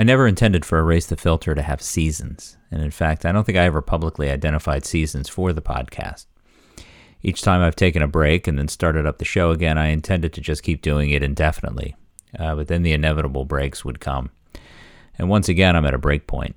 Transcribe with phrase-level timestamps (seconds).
[0.00, 3.42] I never intended for Erase the Filter to have seasons, and in fact, I don't
[3.42, 6.26] think I ever publicly identified seasons for the podcast.
[7.20, 10.32] Each time I've taken a break and then started up the show again, I intended
[10.34, 11.96] to just keep doing it indefinitely,
[12.38, 14.30] uh, but then the inevitable breaks would come.
[15.18, 16.54] And once again, I'm at a break point.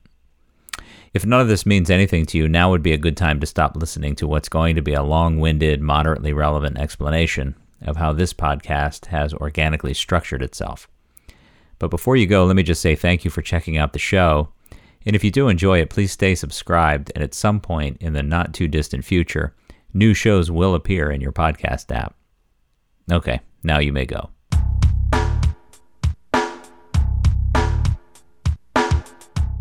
[1.15, 3.47] If none of this means anything to you, now would be a good time to
[3.47, 8.13] stop listening to what's going to be a long winded, moderately relevant explanation of how
[8.13, 10.87] this podcast has organically structured itself.
[11.81, 14.49] But before you go, let me just say thank you for checking out the show.
[15.03, 17.11] And if you do enjoy it, please stay subscribed.
[17.15, 19.55] And at some point in the not too distant future,
[19.91, 22.13] new shows will appear in your podcast app.
[23.11, 24.29] Okay, now you may go.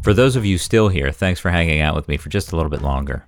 [0.02, 2.56] For those of you still here, thanks for hanging out with me for just a
[2.56, 3.24] little bit longer.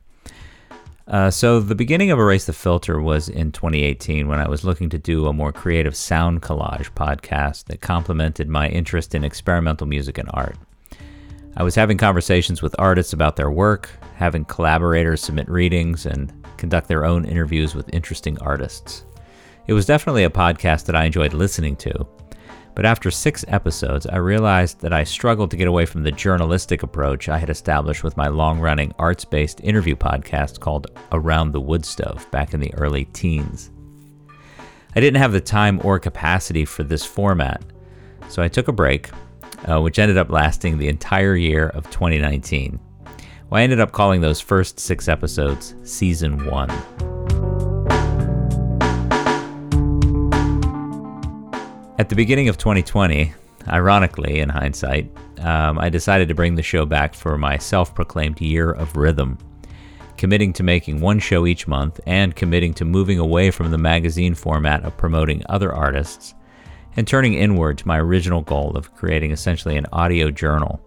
[1.12, 4.88] Uh, so, the beginning of Erase the Filter was in 2018 when I was looking
[4.88, 10.16] to do a more creative sound collage podcast that complemented my interest in experimental music
[10.16, 10.56] and art.
[11.54, 16.88] I was having conversations with artists about their work, having collaborators submit readings, and conduct
[16.88, 19.04] their own interviews with interesting artists.
[19.66, 22.06] It was definitely a podcast that I enjoyed listening to,
[22.74, 26.82] but after six episodes, I realized that I struggled to get away from the journalistic
[26.82, 31.60] approach I had established with my long running arts based interview podcast called Around the
[31.60, 33.70] Wood Stove back in the early teens.
[34.94, 37.62] I didn't have the time or capacity for this format,
[38.28, 39.10] so I took a break,
[39.68, 42.78] uh, which ended up lasting the entire year of 2019.
[43.50, 47.11] Well, I ended up calling those first six episodes Season 1.
[52.02, 53.32] At the beginning of 2020,
[53.68, 55.08] ironically, in hindsight,
[55.38, 59.38] um, I decided to bring the show back for my self proclaimed year of rhythm,
[60.16, 64.34] committing to making one show each month and committing to moving away from the magazine
[64.34, 66.34] format of promoting other artists
[66.96, 70.80] and turning inward to my original goal of creating essentially an audio journal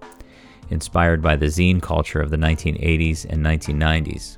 [0.70, 4.38] inspired by the zine culture of the 1980s and 1990s.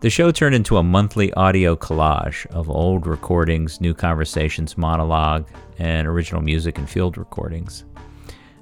[0.00, 5.48] The show turned into a monthly audio collage of old recordings, new conversations, monologue,
[5.80, 7.84] and original music and field recordings.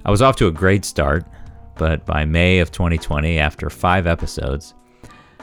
[0.07, 1.27] I was off to a great start,
[1.77, 4.73] but by May of 2020, after five episodes,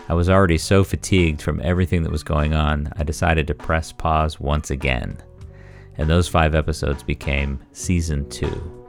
[0.10, 3.92] I was already so fatigued from everything that was going on, I decided to press
[3.92, 5.22] pause once again.
[5.98, 8.83] And those five episodes became season two.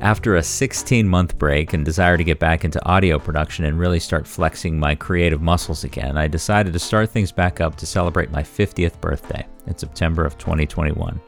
[0.00, 4.00] After a 16 month break and desire to get back into audio production and really
[4.00, 8.30] start flexing my creative muscles again, I decided to start things back up to celebrate
[8.30, 11.20] my 50th birthday in September of 2021.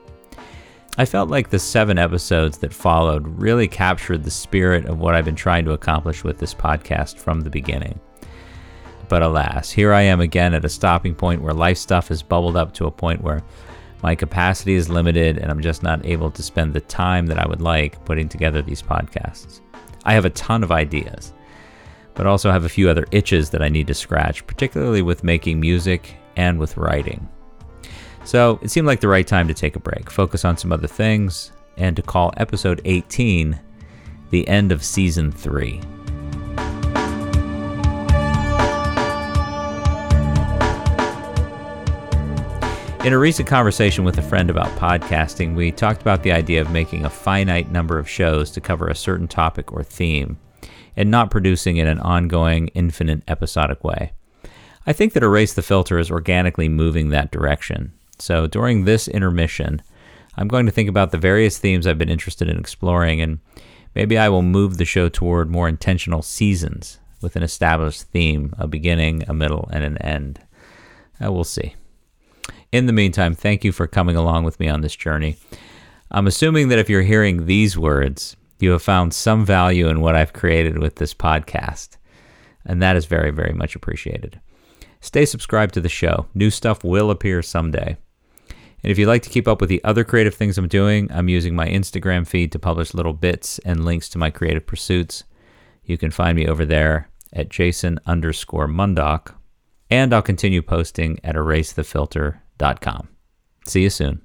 [0.97, 5.27] I felt like the seven episodes that followed really captured the spirit of what I've
[5.27, 8.01] been trying to accomplish with this podcast from the beginning.
[9.11, 12.57] But alas, here I am again at a stopping point where life stuff has bubbled
[12.57, 13.43] up to a point where
[14.03, 17.47] my capacity is limited and I'm just not able to spend the time that I
[17.47, 19.61] would like putting together these podcasts.
[20.05, 21.33] I have a ton of ideas,
[22.15, 25.61] but also have a few other itches that I need to scratch, particularly with making
[25.61, 27.29] music and with writing.
[28.25, 30.89] So it seemed like the right time to take a break, focus on some other
[30.89, 33.59] things, and to call episode 18
[34.31, 35.81] the end of season 3.
[43.05, 46.71] In a recent conversation with a friend about podcasting, we talked about the idea of
[46.71, 50.39] making a finite number of shows to cover a certain topic or theme,
[50.97, 54.13] and not producing in an ongoing, infinite, episodic way.
[54.87, 57.93] I think that Erase the Filter is organically moving that direction.
[58.21, 59.83] So during this intermission,
[60.37, 63.41] I'm going to think about the various themes I've been interested in exploring, and
[63.97, 68.69] maybe I will move the show toward more intentional seasons with an established theme, a
[68.69, 70.39] beginning, a middle, and an end.
[71.21, 71.75] Uh, we'll see.
[72.73, 75.37] In the meantime, thank you for coming along with me on this journey.
[76.11, 80.17] I'm assuming that if you're hearing these words, you have found some value in what
[80.17, 81.99] I've created with this podcast.
[82.65, 84.41] And that is very, very much appreciated.
[85.01, 86.27] Stay subscribed to the show.
[86.35, 87.99] New stuff will appear someday.
[88.83, 91.29] And if you'd like to keep up with the other creative things I'm doing, I'm
[91.29, 95.25] using my Instagram feed to publish little bits and links to my creative pursuits.
[95.85, 99.35] You can find me over there at Jason underscore Mundok.
[99.91, 101.37] And I'll continue posting at
[103.67, 104.23] See you soon.